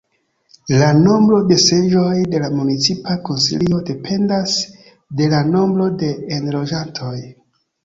La 0.81 0.85
nombro 1.01 1.41
de 1.51 1.57
seĝoj 1.63 2.13
de 2.31 2.41
la 2.45 2.49
municipa 2.61 3.19
Konsilio 3.29 3.83
dependas 3.91 4.57
de 5.21 5.31
la 5.37 5.45
nombro 5.53 5.89
de 6.03 6.13
enloĝantoj. 6.41 7.17